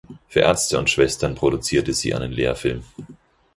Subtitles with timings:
[0.27, 2.83] Für Ärzte und Schwestern produzierte sie einen Lehrfilm.